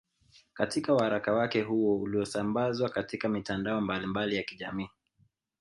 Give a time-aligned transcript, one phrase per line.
[0.53, 4.89] Katika waraka wake huo uliosambazwa katika mitandao mbalimbali ya kijamii